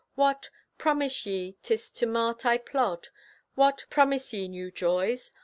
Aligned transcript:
What! 0.15 0.49
Promise 0.79 1.27
ye 1.27 1.57
'tis 1.61 1.91
to 1.91 2.07
mart 2.07 2.43
I 2.43 2.57
plod? 2.57 3.09
What! 3.53 3.85
Promise 3.91 4.33
ye 4.33 4.47
new 4.47 4.71
joys? 4.71 5.31